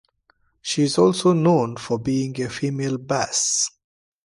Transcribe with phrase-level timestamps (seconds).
[0.63, 3.69] She is also known for being a female bass.